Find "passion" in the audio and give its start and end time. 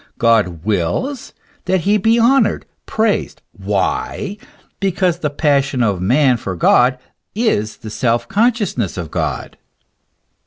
5.29-5.83